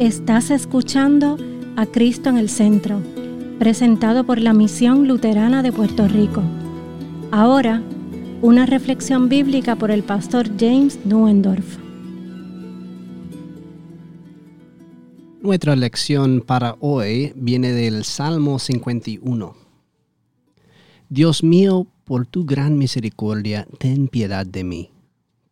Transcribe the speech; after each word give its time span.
Estás 0.00 0.50
escuchando 0.50 1.36
a 1.76 1.86
Cristo 1.86 2.28
en 2.28 2.36
el 2.36 2.48
Centro, 2.48 3.00
presentado 3.60 4.26
por 4.26 4.40
la 4.40 4.52
Misión 4.52 5.06
Luterana 5.06 5.62
de 5.62 5.70
Puerto 5.70 6.08
Rico. 6.08 6.42
Ahora, 7.30 7.80
una 8.42 8.66
reflexión 8.66 9.28
bíblica 9.28 9.76
por 9.76 9.92
el 9.92 10.02
pastor 10.02 10.50
James 10.58 10.98
Nuendorf. 11.06 11.78
Nuestra 15.40 15.76
lección 15.76 16.42
para 16.44 16.74
hoy 16.80 17.32
viene 17.36 17.70
del 17.70 18.02
Salmo 18.02 18.58
51. 18.58 19.54
Dios 21.08 21.44
mío, 21.44 21.86
por 22.02 22.26
tu 22.26 22.44
gran 22.44 22.78
misericordia, 22.78 23.68
ten 23.78 24.08
piedad 24.08 24.44
de 24.44 24.64
mí. 24.64 24.90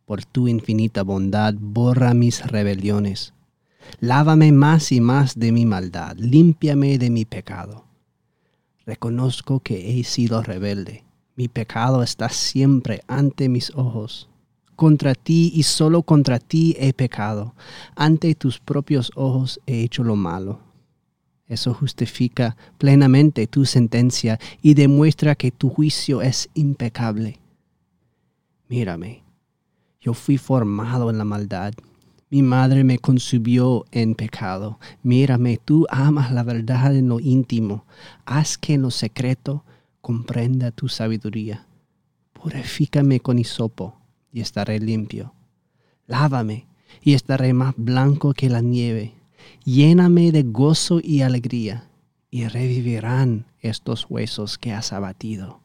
Por 0.03 0.25
tu 0.25 0.49
infinita 0.49 1.01
bondad, 1.03 1.53
borra 1.57 2.13
mis 2.13 2.45
rebeliones 2.45 3.32
Lávame 3.99 4.51
más 4.51 4.91
y 4.91 5.01
más 5.01 5.37
de 5.37 5.51
mi 5.51 5.65
maldad, 5.65 6.15
límpiame 6.17 6.97
de 6.97 7.09
mi 7.09 7.25
pecado. 7.25 7.85
Reconozco 8.85 9.59
que 9.59 9.99
he 9.99 10.03
sido 10.03 10.41
rebelde. 10.43 11.03
Mi 11.35 11.47
pecado 11.47 12.03
está 12.03 12.29
siempre 12.29 13.01
ante 13.07 13.49
mis 13.49 13.71
ojos. 13.75 14.29
Contra 14.75 15.15
ti 15.15 15.51
y 15.55 15.63
solo 15.63 16.03
contra 16.03 16.39
ti 16.39 16.75
he 16.79 16.93
pecado. 16.93 17.55
Ante 17.95 18.35
tus 18.35 18.59
propios 18.59 19.11
ojos 19.15 19.59
he 19.65 19.81
hecho 19.81 20.03
lo 20.03 20.15
malo. 20.15 20.59
Eso 21.47 21.73
justifica 21.73 22.57
plenamente 22.77 23.47
tu 23.47 23.65
sentencia 23.65 24.39
y 24.61 24.73
demuestra 24.73 25.35
que 25.35 25.51
tu 25.51 25.69
juicio 25.69 26.21
es 26.21 26.49
impecable. 26.53 27.39
Mírame, 28.67 29.23
yo 30.01 30.13
fui 30.13 30.37
formado 30.37 31.09
en 31.09 31.17
la 31.17 31.25
maldad 31.25 31.73
mi 32.33 32.41
madre 32.41 32.83
me 32.83 32.97
concibió 32.97 33.85
en 33.91 34.15
pecado. 34.15 34.79
Mírame, 35.03 35.59
tú 35.63 35.85
amas 35.91 36.31
la 36.31 36.41
verdad 36.41 36.95
en 36.95 37.07
lo 37.07 37.19
íntimo. 37.19 37.85
Haz 38.25 38.57
que 38.57 38.73
en 38.73 38.81
lo 38.81 38.89
secreto 38.89 39.63
comprenda 40.01 40.71
tu 40.71 40.89
sabiduría. 40.89 41.67
Purifícame 42.33 43.19
con 43.19 43.37
hisopo 43.37 43.99
y 44.31 44.41
estaré 44.41 44.79
limpio. 44.79 45.35
Lávame 46.07 46.65
y 47.03 47.13
estaré 47.13 47.53
más 47.53 47.75
blanco 47.77 48.33
que 48.33 48.49
la 48.49 48.61
nieve. 48.61 49.13
Lléname 49.63 50.31
de 50.31 50.41
gozo 50.41 51.01
y 51.03 51.21
alegría, 51.21 51.87
y 52.31 52.47
revivirán 52.47 53.45
estos 53.59 54.07
huesos 54.09 54.57
que 54.57 54.73
has 54.73 54.91
abatido. 54.91 55.59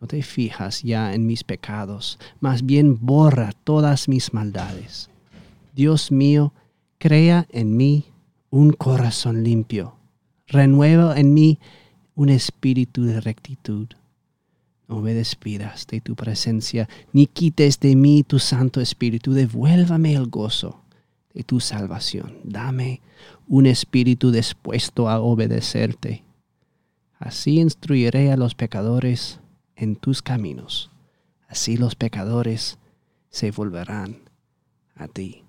No 0.00 0.06
te 0.06 0.22
fijas 0.22 0.84
ya 0.84 1.12
en 1.12 1.26
mis 1.26 1.42
pecados, 1.42 2.20
más 2.38 2.64
bien 2.64 2.98
borra 3.00 3.50
todas 3.64 4.08
mis 4.08 4.32
maldades 4.32 5.10
Dios 5.76 6.10
mío, 6.10 6.54
crea 6.96 7.46
en 7.50 7.76
mí 7.76 8.06
un 8.48 8.72
corazón 8.72 9.44
limpio. 9.44 9.94
Renueva 10.46 11.20
en 11.20 11.34
mí 11.34 11.58
un 12.14 12.30
espíritu 12.30 13.04
de 13.04 13.20
rectitud. 13.20 13.86
No 14.88 15.02
me 15.02 15.12
despidas 15.12 15.86
de 15.86 16.00
tu 16.00 16.16
presencia, 16.16 16.88
ni 17.12 17.26
quites 17.26 17.78
de 17.78 17.94
mí 17.94 18.22
tu 18.22 18.38
Santo 18.38 18.80
Espíritu. 18.80 19.34
Devuélvame 19.34 20.14
el 20.14 20.28
gozo 20.28 20.80
de 21.34 21.42
tu 21.42 21.60
salvación. 21.60 22.38
Dame 22.42 23.02
un 23.46 23.66
espíritu 23.66 24.30
dispuesto 24.30 25.10
a 25.10 25.20
obedecerte. 25.20 26.24
Así 27.18 27.60
instruiré 27.60 28.32
a 28.32 28.38
los 28.38 28.54
pecadores 28.54 29.40
en 29.74 29.96
tus 29.96 30.22
caminos. 30.22 30.90
Así 31.48 31.76
los 31.76 31.96
pecadores 31.96 32.78
se 33.28 33.50
volverán 33.50 34.22
a 34.94 35.06
ti. 35.06 35.45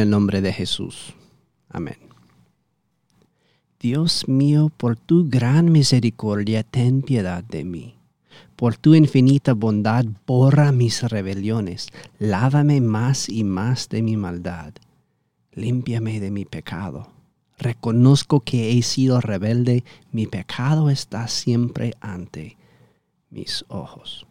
El 0.00 0.08
nombre 0.08 0.40
de 0.40 0.50
Jesús. 0.50 1.12
Amén. 1.68 1.98
Dios 3.78 4.26
mío, 4.28 4.72
por 4.74 4.96
tu 4.96 5.28
gran 5.28 5.70
misericordia, 5.70 6.62
ten 6.62 7.02
piedad 7.02 7.44
de 7.44 7.64
mí. 7.64 7.96
Por 8.56 8.78
tu 8.78 8.94
infinita 8.94 9.52
bondad, 9.52 10.06
borra 10.26 10.72
mis 10.72 11.02
rebeliones. 11.02 11.88
Lávame 12.18 12.80
más 12.80 13.28
y 13.28 13.44
más 13.44 13.90
de 13.90 14.00
mi 14.00 14.16
maldad. 14.16 14.72
Límpiame 15.52 16.18
de 16.18 16.30
mi 16.30 16.46
pecado. 16.46 17.12
Reconozco 17.58 18.40
que 18.40 18.70
he 18.72 18.80
sido 18.80 19.20
rebelde. 19.20 19.84
Mi 20.12 20.26
pecado 20.26 20.88
está 20.88 21.28
siempre 21.28 21.92
ante 22.00 22.56
mis 23.28 23.66
ojos. 23.68 24.26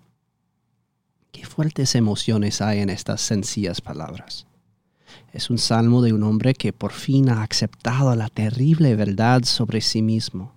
Qué 1.32 1.46
fuertes 1.46 1.94
emociones 1.94 2.60
hay 2.60 2.80
en 2.80 2.90
estas 2.90 3.22
sencillas 3.22 3.82
palabras. 3.82 4.48
Es 5.32 5.50
un 5.50 5.58
salmo 5.58 6.02
de 6.02 6.14
un 6.14 6.24
hombre 6.24 6.54
que 6.54 6.74
por 6.74 6.92
fin 6.92 7.30
ha 7.30 7.44
aceptado 7.44 8.16
la 8.16 8.30
terrible 8.30 8.96
verdad 8.96 9.44
sobre 9.44 9.82
sí 9.82 10.02
mismo, 10.02 10.54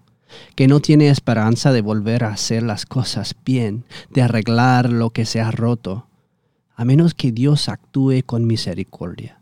que 0.54 0.68
no 0.68 0.80
tiene 0.80 1.08
esperanza 1.08 1.72
de 1.72 1.82
volver 1.82 2.24
a 2.24 2.32
hacer 2.32 2.62
las 2.62 2.86
cosas 2.86 3.34
bien, 3.44 3.84
de 4.10 4.22
arreglar 4.22 4.90
lo 4.90 5.10
que 5.10 5.26
se 5.26 5.40
ha 5.40 5.50
roto, 5.50 6.06
a 6.74 6.84
menos 6.84 7.14
que 7.14 7.32
Dios 7.32 7.68
actúe 7.68 8.22
con 8.24 8.46
misericordia. 8.46 9.40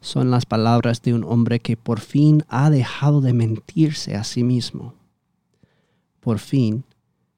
Son 0.00 0.30
las 0.30 0.46
palabras 0.46 1.02
de 1.02 1.14
un 1.14 1.24
hombre 1.24 1.60
que 1.60 1.76
por 1.76 2.00
fin 2.00 2.44
ha 2.48 2.70
dejado 2.70 3.20
de 3.20 3.32
mentirse 3.32 4.16
a 4.16 4.24
sí 4.24 4.42
mismo. 4.42 4.94
Por 6.20 6.38
fin 6.38 6.84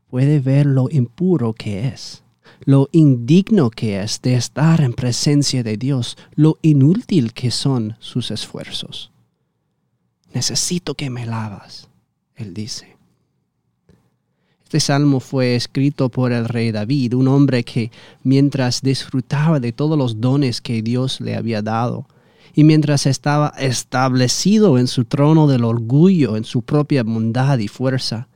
puede 0.08 0.40
ver 0.40 0.66
lo 0.66 0.88
impuro 0.90 1.52
que 1.52 1.88
es 1.88 2.22
lo 2.65 2.88
indigno 2.93 3.71
que 3.71 4.00
es 4.00 4.21
de 4.22 4.34
estar 4.34 4.81
en 4.81 4.93
presencia 4.93 5.62
de 5.62 5.77
Dios, 5.77 6.16
lo 6.34 6.59
inútil 6.62 7.33
que 7.33 7.50
son 7.50 7.97
sus 7.99 8.31
esfuerzos. 8.31 9.11
Necesito 10.33 10.94
que 10.94 11.11
me 11.11 11.27
lavas, 11.27 11.88
él 12.37 12.55
dice. 12.55 12.97
Este 14.62 14.78
salmo 14.78 15.19
fue 15.19 15.56
escrito 15.56 16.11
por 16.11 16.31
el 16.31 16.44
rey 16.44 16.71
David, 16.71 17.15
un 17.15 17.27
hombre 17.27 17.65
que 17.65 17.91
mientras 18.22 18.82
disfrutaba 18.82 19.59
de 19.59 19.72
todos 19.72 19.99
los 19.99 20.21
dones 20.21 20.61
que 20.61 20.81
Dios 20.81 21.21
le 21.21 21.34
había 21.34 21.61
dado, 21.61 22.06
y 22.55 22.62
mientras 22.62 23.06
estaba 23.06 23.53
establecido 23.59 24.78
en 24.78 24.87
su 24.87 25.06
trono 25.06 25.49
del 25.49 25.65
orgullo, 25.65 26.37
en 26.37 26.44
su 26.44 26.62
propia 26.62 27.03
bondad 27.03 27.59
y 27.59 27.67
fuerza, 27.67 28.28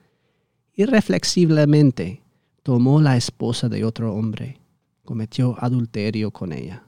irreflexiblemente 0.75 2.24
tomó 2.65 2.99
la 3.03 3.19
esposa 3.19 3.69
de 3.69 3.85
otro 3.85 4.15
hombre, 4.15 4.59
cometió 5.05 5.55
adulterio 5.61 6.31
con 6.31 6.53
ella. 6.53 6.83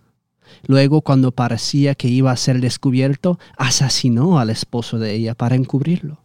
Luego, 0.67 1.03
cuando 1.03 1.33
parecía 1.33 1.95
que 1.95 2.09
iba 2.09 2.33
a 2.33 2.37
ser 2.37 2.61
descubierto, 2.61 3.39
asesinó 3.59 4.39
al 4.39 4.49
esposo 4.49 4.99
de 4.99 5.13
ella 5.15 5.35
para 5.35 5.55
encubrirlo, 5.55 6.23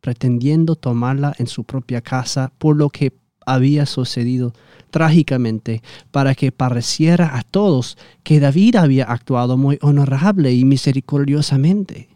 pretendiendo 0.00 0.74
tomarla 0.74 1.32
en 1.38 1.46
su 1.46 1.62
propia 1.62 2.00
casa 2.00 2.52
por 2.58 2.76
lo 2.76 2.90
que 2.90 3.12
había 3.46 3.86
sucedido 3.86 4.52
trágicamente 4.90 5.80
para 6.10 6.34
que 6.34 6.50
pareciera 6.50 7.38
a 7.38 7.42
todos 7.42 7.96
que 8.24 8.40
David 8.40 8.76
había 8.76 9.04
actuado 9.04 9.56
muy 9.56 9.78
honorable 9.80 10.52
y 10.52 10.64
misericordiosamente. 10.64 12.08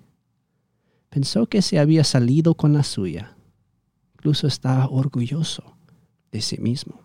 Pensó 1.10 1.46
que 1.46 1.62
se 1.62 1.78
había 1.78 2.02
salido 2.02 2.54
con 2.54 2.72
la 2.72 2.82
suya. 2.82 3.36
Incluso 4.14 4.48
estaba 4.48 4.88
orgulloso 4.88 5.76
de 6.32 6.40
sí 6.40 6.58
mismo. 6.58 7.00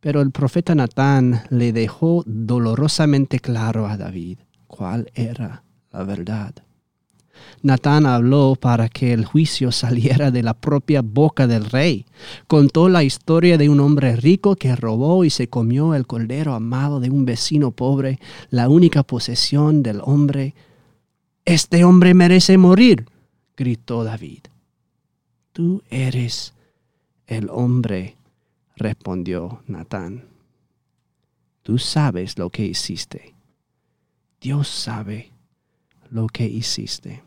Pero 0.00 0.20
el 0.20 0.30
profeta 0.30 0.74
Natán 0.74 1.42
le 1.50 1.72
dejó 1.72 2.22
dolorosamente 2.26 3.40
claro 3.40 3.86
a 3.86 3.96
David 3.96 4.38
cuál 4.66 5.10
era 5.14 5.64
la 5.90 6.04
verdad. 6.04 6.54
Natán 7.62 8.06
habló 8.06 8.56
para 8.60 8.88
que 8.88 9.12
el 9.12 9.24
juicio 9.24 9.72
saliera 9.72 10.30
de 10.30 10.42
la 10.42 10.54
propia 10.54 11.02
boca 11.02 11.46
del 11.46 11.64
rey. 11.64 12.06
Contó 12.46 12.88
la 12.88 13.02
historia 13.02 13.58
de 13.58 13.68
un 13.68 13.80
hombre 13.80 14.16
rico 14.16 14.56
que 14.56 14.76
robó 14.76 15.24
y 15.24 15.30
se 15.30 15.48
comió 15.48 15.94
el 15.94 16.06
cordero 16.06 16.54
amado 16.54 17.00
de 17.00 17.10
un 17.10 17.24
vecino 17.24 17.70
pobre, 17.72 18.18
la 18.50 18.68
única 18.68 19.02
posesión 19.02 19.82
del 19.82 20.00
hombre. 20.02 20.54
Este 21.44 21.84
hombre 21.84 22.14
merece 22.14 22.58
morir, 22.58 23.06
gritó 23.56 24.04
David. 24.04 24.42
Tú 25.52 25.82
eres 25.90 26.54
el 27.28 27.48
hombre, 27.50 28.16
respondió 28.76 29.62
Natán, 29.66 30.24
tú 31.62 31.78
sabes 31.78 32.38
lo 32.38 32.50
que 32.50 32.64
hiciste. 32.64 33.34
Dios 34.40 34.68
sabe 34.68 35.30
lo 36.10 36.26
que 36.26 36.46
hiciste. 36.46 37.22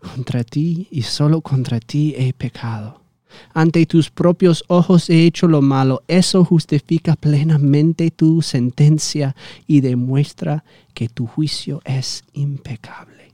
Contra 0.00 0.44
ti 0.44 0.88
y 0.90 1.02
solo 1.02 1.40
contra 1.40 1.80
ti 1.80 2.14
he 2.16 2.32
pecado. 2.32 3.00
Ante 3.52 3.86
tus 3.86 4.10
propios 4.10 4.64
ojos 4.68 5.08
he 5.08 5.24
hecho 5.24 5.46
lo 5.48 5.62
malo. 5.62 6.02
Eso 6.08 6.44
justifica 6.44 7.16
plenamente 7.16 8.10
tu 8.10 8.42
sentencia 8.42 9.34
y 9.66 9.80
demuestra 9.80 10.64
que 10.94 11.08
tu 11.08 11.26
juicio 11.26 11.80
es 11.84 12.24
impecable. 12.32 13.33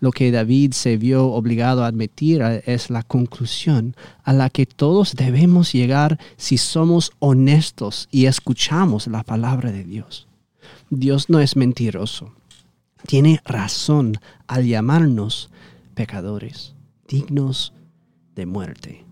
Lo 0.00 0.10
que 0.10 0.30
David 0.30 0.72
se 0.72 0.96
vio 0.96 1.28
obligado 1.28 1.84
a 1.84 1.86
admitir 1.86 2.42
es 2.66 2.90
la 2.90 3.02
conclusión 3.02 3.96
a 4.22 4.32
la 4.32 4.50
que 4.50 4.66
todos 4.66 5.14
debemos 5.14 5.72
llegar 5.72 6.18
si 6.36 6.58
somos 6.58 7.12
honestos 7.20 8.08
y 8.10 8.26
escuchamos 8.26 9.06
la 9.06 9.22
palabra 9.22 9.72
de 9.72 9.84
Dios. 9.84 10.26
Dios 10.90 11.30
no 11.30 11.40
es 11.40 11.56
mentiroso. 11.56 12.32
Tiene 13.06 13.40
razón 13.44 14.18
al 14.46 14.66
llamarnos 14.66 15.50
pecadores, 15.94 16.74
dignos 17.08 17.72
de 18.34 18.46
muerte. 18.46 19.04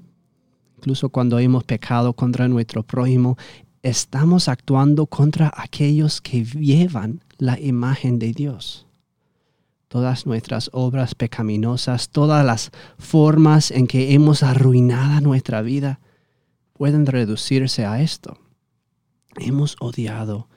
Incluso 0.79 1.11
cuando 1.11 1.39
hemos 1.39 1.65
pecado 1.65 2.13
contra 2.13 2.49
nuestro 2.49 2.83
prójimo, 2.83 3.37
estamos 3.83 4.49
actuando 4.49 5.07
contra 5.07 5.53
aquellos 5.57 6.21
que 6.21 6.45
llevan 6.45 7.21
la 7.39 7.59
imagen 7.59 8.19
de 8.19 8.33
Dios. 8.33 8.87
Todas 9.93 10.25
nuestras 10.25 10.71
obras 10.73 11.15
pecaminosas, 11.15 12.09
todas 12.09 12.47
las 12.47 12.71
formas 12.97 13.71
en 13.71 13.87
que 13.87 14.15
hemos 14.15 14.43
arruinado 14.43 15.21
nuestra 15.21 15.61
vida, 15.61 16.01
pueden 16.73 17.05
reducirse 17.05 17.85
a 17.85 18.01
esto. 18.01 18.39
Hemos 19.37 19.77
odiado 19.81 20.49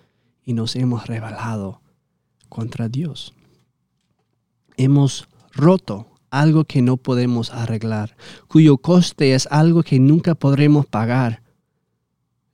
y 0.42 0.54
nos 0.54 0.78
hemos 0.78 1.08
rebelado 1.08 1.82
contra 2.48 2.88
Dios. 2.88 3.34
Hemos 4.78 5.28
roto 5.52 6.08
algo 6.30 6.64
que 6.64 6.82
no 6.82 6.96
podemos 6.96 7.52
arreglar, 7.52 8.16
cuyo 8.48 8.78
coste 8.78 9.36
es 9.36 9.50
algo 9.52 9.84
que 9.84 10.00
nunca 10.00 10.36
podremos 10.36 10.86
pagar. 10.86 11.42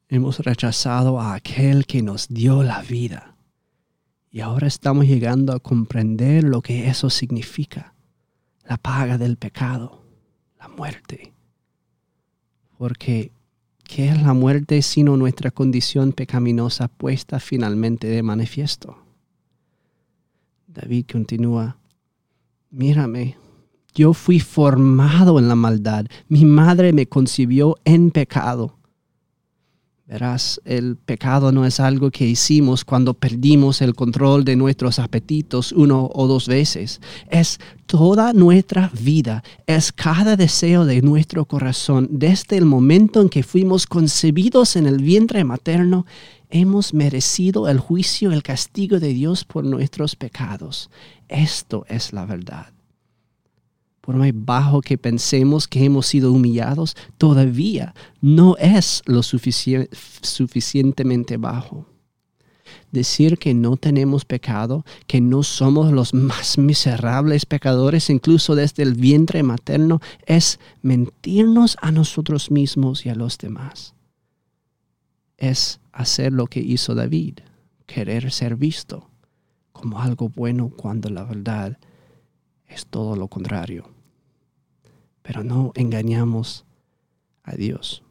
Hemos 0.09 0.39
rechazado 0.39 1.21
a 1.21 1.35
aquel 1.35 1.85
que 1.85 2.01
nos 2.01 2.27
dio 2.27 2.63
la 2.63 2.81
vida. 2.81 3.30
Y 4.31 4.39
ahora 4.39 4.67
estamos 4.67 5.05
llegando 5.05 5.51
a 5.51 5.59
comprender 5.59 6.45
lo 6.45 6.61
que 6.61 6.87
eso 6.87 7.09
significa. 7.09 7.93
La 8.63 8.77
paga 8.77 9.17
del 9.17 9.35
pecado, 9.35 10.05
la 10.57 10.69
muerte. 10.69 11.33
Porque, 12.77 13.33
¿qué 13.83 14.07
es 14.07 14.21
la 14.21 14.33
muerte 14.33 14.81
sino 14.81 15.17
nuestra 15.17 15.51
condición 15.51 16.13
pecaminosa 16.13 16.87
puesta 16.87 17.41
finalmente 17.41 18.07
de 18.07 18.23
manifiesto? 18.23 18.97
David 20.65 21.05
continúa, 21.11 21.77
mírame, 22.69 23.37
yo 23.93 24.13
fui 24.13 24.39
formado 24.39 25.37
en 25.39 25.49
la 25.49 25.55
maldad. 25.55 26.05
Mi 26.29 26.45
madre 26.45 26.93
me 26.93 27.07
concibió 27.07 27.75
en 27.83 28.11
pecado. 28.11 28.77
Verás, 30.11 30.59
el 30.65 30.97
pecado 30.97 31.53
no 31.53 31.65
es 31.65 31.79
algo 31.79 32.11
que 32.11 32.27
hicimos 32.27 32.83
cuando 32.83 33.13
perdimos 33.13 33.81
el 33.81 33.95
control 33.95 34.43
de 34.43 34.57
nuestros 34.57 34.99
apetitos 34.99 35.71
uno 35.71 36.09
o 36.13 36.27
dos 36.27 36.49
veces. 36.49 36.99
Es 37.29 37.61
toda 37.85 38.33
nuestra 38.33 38.91
vida, 39.01 39.41
es 39.67 39.93
cada 39.93 40.35
deseo 40.35 40.83
de 40.83 41.01
nuestro 41.01 41.45
corazón. 41.45 42.09
Desde 42.11 42.57
el 42.57 42.65
momento 42.65 43.21
en 43.21 43.29
que 43.29 43.41
fuimos 43.41 43.87
concebidos 43.87 44.75
en 44.75 44.85
el 44.85 44.97
vientre 44.97 45.45
materno, 45.45 46.05
hemos 46.49 46.93
merecido 46.93 47.69
el 47.69 47.79
juicio, 47.79 48.33
el 48.33 48.43
castigo 48.43 48.99
de 48.99 49.13
Dios 49.13 49.45
por 49.45 49.63
nuestros 49.63 50.17
pecados. 50.17 50.89
Esto 51.29 51.85
es 51.87 52.11
la 52.11 52.25
verdad 52.25 52.73
por 54.01 54.15
más 54.15 54.31
bajo 54.33 54.81
que 54.81 54.97
pensemos 54.97 55.67
que 55.67 55.85
hemos 55.85 56.07
sido 56.07 56.33
humillados, 56.33 56.95
todavía 57.17 57.93
no 58.19 58.57
es 58.57 59.03
lo 59.05 59.21
suficientemente 59.23 61.37
bajo. 61.37 61.85
Decir 62.91 63.37
que 63.37 63.53
no 63.53 63.77
tenemos 63.77 64.25
pecado, 64.25 64.85
que 65.07 65.21
no 65.21 65.43
somos 65.43 65.91
los 65.91 66.13
más 66.13 66.57
miserables 66.57 67.45
pecadores, 67.45 68.09
incluso 68.09 68.55
desde 68.55 68.83
el 68.83 68.95
vientre 68.95 69.43
materno, 69.43 70.01
es 70.25 70.59
mentirnos 70.81 71.77
a 71.81 71.91
nosotros 71.91 72.51
mismos 72.51 73.05
y 73.05 73.09
a 73.09 73.15
los 73.15 73.37
demás. 73.37 73.93
Es 75.37 75.79
hacer 75.91 76.33
lo 76.33 76.47
que 76.47 76.59
hizo 76.59 76.95
David, 76.95 77.39
querer 77.85 78.31
ser 78.31 78.55
visto 78.55 79.09
como 79.71 79.99
algo 79.99 80.29
bueno 80.29 80.69
cuando 80.69 81.09
la 81.09 81.23
verdad 81.23 81.71
es 81.71 81.90
todo 82.87 83.15
lo 83.15 83.27
contrario. 83.27 83.89
Pero 85.21 85.43
no 85.43 85.71
engañamos 85.75 86.65
a 87.43 87.55
Dios. 87.55 88.03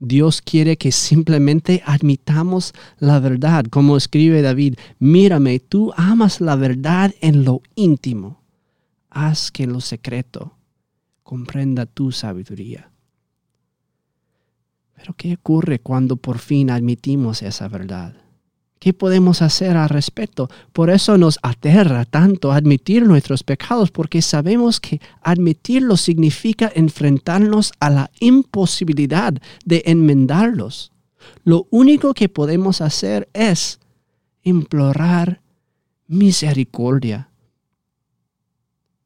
Dios 0.00 0.42
quiere 0.42 0.76
que 0.76 0.92
simplemente 0.92 1.82
admitamos 1.84 2.72
la 2.98 3.18
verdad, 3.18 3.64
como 3.64 3.96
escribe 3.96 4.42
David, 4.42 4.76
mírame, 4.98 5.58
tú 5.58 5.92
amas 5.96 6.40
la 6.40 6.54
verdad 6.54 7.12
en 7.20 7.44
lo 7.44 7.62
íntimo, 7.74 8.40
haz 9.10 9.50
que 9.50 9.64
en 9.64 9.72
lo 9.72 9.80
secreto 9.80 10.56
comprenda 11.24 11.86
tu 11.86 12.12
sabiduría. 12.12 12.92
Pero 14.94 15.14
¿qué 15.14 15.34
ocurre 15.34 15.80
cuando 15.80 16.16
por 16.16 16.38
fin 16.38 16.70
admitimos 16.70 17.42
esa 17.42 17.68
verdad? 17.68 18.14
¿Qué 18.78 18.92
podemos 18.92 19.42
hacer 19.42 19.76
al 19.76 19.88
respecto? 19.88 20.48
Por 20.72 20.90
eso 20.90 21.18
nos 21.18 21.38
aterra 21.42 22.04
tanto 22.04 22.52
admitir 22.52 23.04
nuestros 23.04 23.42
pecados, 23.42 23.90
porque 23.90 24.22
sabemos 24.22 24.80
que 24.80 25.00
admitirlos 25.22 26.00
significa 26.00 26.70
enfrentarnos 26.74 27.72
a 27.80 27.90
la 27.90 28.10
imposibilidad 28.20 29.34
de 29.64 29.82
enmendarlos. 29.86 30.92
Lo 31.44 31.66
único 31.70 32.14
que 32.14 32.28
podemos 32.28 32.80
hacer 32.80 33.28
es 33.32 33.80
implorar 34.42 35.40
misericordia 36.06 37.27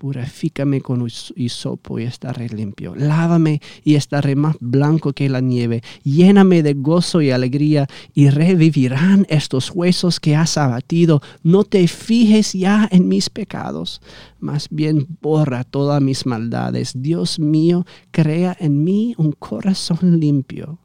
Purifícame 0.02 0.81
con 0.81 1.06
hisopo 1.37 2.00
y 2.00 2.02
estaré 2.02 2.49
limpio. 2.49 2.96
Lávame 2.96 3.60
y 3.84 3.94
estaré 3.94 4.34
más 4.34 4.56
blanco 4.58 5.12
que 5.12 5.28
la 5.28 5.40
nieve. 5.40 5.81
Lléname 6.02 6.64
de 6.64 6.75
gozo 6.75 7.20
y 7.22 7.31
alegría 7.31 7.87
y 8.12 8.28
revivirán 8.28 9.26
estos 9.28 9.70
huesos 9.70 10.19
que 10.19 10.34
has 10.34 10.58
abatido. 10.58 11.22
No 11.44 11.62
te 11.62 11.87
fijes 11.87 12.52
ya 12.52 12.88
en 12.90 13.06
mis 13.06 13.31
pecados, 13.31 14.02
más 14.40 14.66
bien 14.70 15.06
borra 15.20 15.62
todas 15.62 16.02
mis 16.02 16.26
maldades. 16.26 16.94
Dios 16.96 17.38
mío, 17.38 17.87
crea 18.10 18.56
en 18.58 18.82
mí 18.82 19.14
un 19.19 19.31
corazón 19.31 20.19
limpio. 20.19 20.81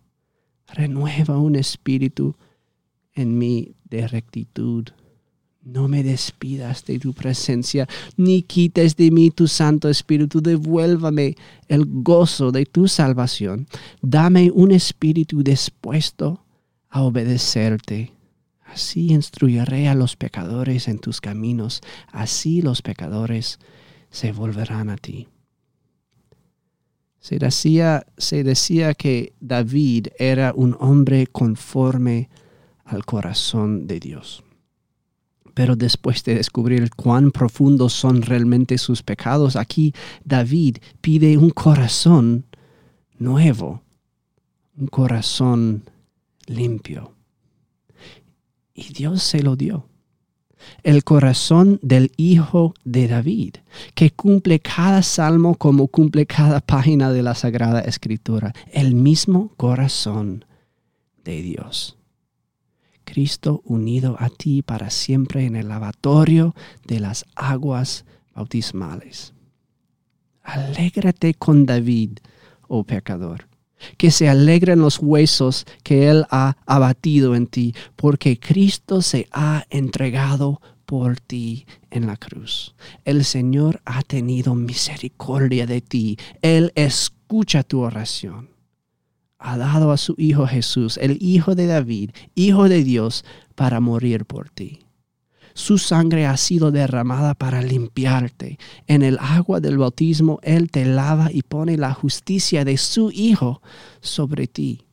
Renueva 0.68 1.40
un 1.40 1.56
espíritu 1.56 2.36
en 3.16 3.36
mí 3.36 3.74
de 3.90 4.08
rectitud. 4.08 4.90
No 5.68 5.90
me 5.90 6.02
despidas 6.02 6.86
de 6.86 6.98
tu 6.98 7.12
presencia, 7.12 7.90
ni 8.16 8.42
quites 8.42 8.96
de 8.96 9.12
mí 9.12 9.32
tu 9.32 9.50
Santo 9.50 9.90
Espíritu. 9.90 10.40
Devuélvame 10.40 11.36
el 11.68 11.84
gozo 11.86 12.54
de 12.54 12.66
tu 12.66 12.88
salvación. 12.88 13.68
Dame 14.02 14.50
un 14.50 14.72
espíritu 14.72 15.44
dispuesto 15.44 16.46
a 16.90 17.02
obedecerte. 17.02 18.14
Así 18.64 19.12
instruiré 19.12 19.90
a 19.90 19.96
los 19.96 20.16
pecadores 20.16 20.88
en 20.88 21.00
tus 21.00 21.20
caminos. 21.20 21.82
Así 22.14 22.62
los 22.62 22.82
pecadores 22.82 23.60
se 24.10 24.32
volverán 24.32 24.90
a 24.90 24.96
ti. 24.96 25.28
Se 27.20 27.40
decía, 27.40 28.08
se 28.18 28.46
decía 28.46 28.94
que 28.94 29.34
David 29.42 30.08
era 30.18 30.54
un 30.56 30.78
hombre 30.80 31.28
conforme 31.28 32.30
al 32.86 33.04
corazón 33.04 33.86
de 33.86 34.00
Dios. 34.00 34.46
Pero 35.58 35.76
después 35.76 36.24
de 36.24 36.36
descubrir 36.36 36.92
cuán 36.92 37.32
profundos 37.32 37.92
son 37.92 38.22
realmente 38.22 38.78
sus 38.78 39.02
pecados, 39.02 39.56
aquí 39.56 39.92
David 40.24 40.78
pide 41.02 41.36
un 41.36 41.50
corazón 41.50 42.46
nuevo, 43.18 43.82
un 44.78 44.86
corazón 44.86 45.90
limpio. 46.46 47.16
Y 48.76 48.94
Dios 48.94 49.24
se 49.24 49.42
lo 49.42 49.56
dio. 49.56 49.88
El 50.84 51.04
corazón 51.04 51.80
del 51.82 52.12
Hijo 52.18 52.76
de 52.84 53.08
David, 53.08 53.56
que 53.96 54.12
cumple 54.12 54.60
cada 54.60 55.02
salmo 55.02 55.56
como 55.56 55.88
cumple 55.88 56.28
cada 56.28 56.60
página 56.60 57.12
de 57.12 57.24
la 57.24 57.34
Sagrada 57.34 57.80
Escritura. 57.80 58.54
El 58.72 58.94
mismo 58.94 59.52
corazón 59.58 60.46
de 61.26 61.42
Dios. 61.42 61.97
Cristo 63.08 63.62
unido 63.64 64.18
a 64.20 64.30
ti 64.30 64.62
para 64.62 64.90
siempre 64.90 65.46
en 65.46 65.56
el 65.56 65.70
lavatorio 65.70 66.54
de 66.86 67.00
las 67.00 67.26
aguas 67.36 68.06
bautismales. 68.36 69.34
Alégrate 70.44 71.34
con 71.34 71.66
David, 71.66 72.20
oh 72.68 72.84
pecador, 72.84 73.48
que 73.98 74.12
se 74.12 74.28
alegren 74.28 74.82
los 74.82 75.00
huesos 75.00 75.66
que 75.84 76.10
él 76.10 76.26
ha 76.30 76.58
abatido 76.66 77.34
en 77.36 77.48
ti, 77.48 77.74
porque 77.96 78.40
Cristo 78.40 79.02
se 79.02 79.28
ha 79.32 79.66
entregado 79.70 80.62
por 80.86 81.20
ti 81.20 81.66
en 81.90 82.08
la 82.08 82.18
cruz. 82.18 82.76
El 83.06 83.24
Señor 83.24 83.82
ha 83.86 84.02
tenido 84.04 84.56
misericordia 84.56 85.66
de 85.66 85.82
ti. 85.82 86.18
Él 86.42 86.72
es 86.76 87.12
escucha 87.28 87.62
tu 87.62 87.82
oración. 87.82 88.57
Ha 89.40 89.58
dado 89.58 89.92
a 89.92 89.98
su 89.98 90.16
Hijo 90.18 90.48
Jesús, 90.48 90.98
el 90.98 91.18
Hijo 91.22 91.56
de 91.56 91.68
David, 91.68 92.12
Hijo 92.36 92.70
de 92.70 92.84
Dios, 92.84 93.24
para 93.56 93.80
morir 93.80 94.26
por 94.26 94.50
ti. 94.50 94.80
Su 95.54 95.78
sangre 95.78 96.28
ha 96.28 96.38
sido 96.38 96.72
derramada 96.72 97.34
para 97.34 97.62
limpiarte. 97.62 98.60
En 98.86 99.02
el 99.02 99.18
agua 99.20 99.60
del 99.60 99.78
bautismo 99.78 100.40
Él 100.44 100.70
te 100.70 100.86
lava 100.86 101.32
y 101.32 101.42
pone 101.42 101.78
la 101.78 101.94
justicia 101.94 102.64
de 102.64 102.78
su 102.78 103.12
Hijo 103.12 103.62
sobre 104.00 104.48
ti. 104.48 104.87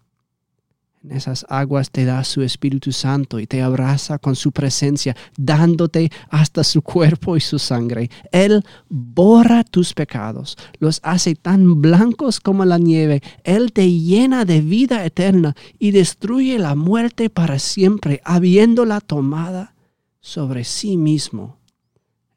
En 1.05 1.13
esas 1.15 1.45
aguas 1.51 1.91
te 1.91 2.07
da 2.07 2.25
su 2.25 2.41
Espíritu 2.41 2.91
Santo 2.91 3.39
y 3.39 3.47
te 3.47 3.61
abraza 3.61 4.19
con 4.19 4.35
su 4.35 4.53
presencia, 4.53 5.15
dándote 5.37 6.11
hasta 6.31 6.65
su 6.65 6.81
cuerpo 6.81 7.37
y 7.37 7.41
su 7.41 7.59
sangre. 7.59 8.11
Él 8.33 8.65
borra 8.89 9.65
tus 9.65 9.93
pecados, 9.93 10.57
los 10.79 11.01
hace 11.03 11.35
tan 11.35 11.83
blancos 11.83 12.41
como 12.41 12.65
la 12.65 12.79
nieve. 12.79 13.23
Él 13.45 13.75
te 13.75 13.91
llena 13.93 14.47
de 14.47 14.63
vida 14.63 15.05
eterna 15.05 15.55
y 15.79 15.91
destruye 15.91 16.59
la 16.59 16.75
muerte 16.75 17.29
para 17.29 17.59
siempre, 17.59 18.23
habiéndola 18.25 19.03
tomada 19.03 19.75
sobre 20.21 20.65
sí 20.65 20.97
mismo 20.97 21.59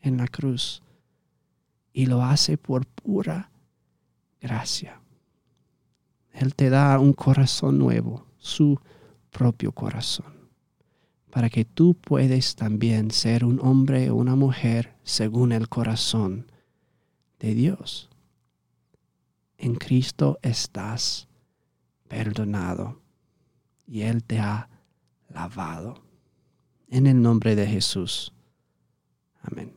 en 0.01 0.17
la 0.17 0.27
cruz 0.27 0.83
y 1.93 2.05
lo 2.05 2.21
hace 2.21 2.57
por 2.57 2.85
pura 2.85 3.49
gracia. 4.41 4.99
Él 6.33 6.53
te 6.53 6.69
da 6.69 6.99
un 6.99 7.13
corazón 7.13 7.79
nuevo, 7.79 8.26
su 8.37 8.79
propio 9.31 9.71
corazón, 9.71 10.49
para 11.29 11.49
que 11.49 11.65
tú 11.65 11.95
puedes 11.95 12.55
también 12.55 13.11
ser 13.11 13.45
un 13.45 13.59
hombre 13.61 14.09
o 14.09 14.15
una 14.15 14.35
mujer 14.35 14.95
según 15.03 15.51
el 15.51 15.69
corazón 15.69 16.51
de 17.39 17.53
Dios. 17.53 18.09
En 19.57 19.75
Cristo 19.75 20.39
estás 20.41 21.27
perdonado 22.07 23.01
y 23.87 24.01
Él 24.01 24.23
te 24.23 24.39
ha 24.39 24.69
lavado 25.29 26.03
en 26.89 27.07
el 27.07 27.21
nombre 27.21 27.55
de 27.55 27.67
Jesús. 27.67 28.33
Amén. 29.41 29.76